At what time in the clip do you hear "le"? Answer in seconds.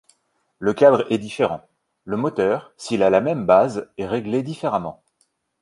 0.57-0.73, 2.05-2.17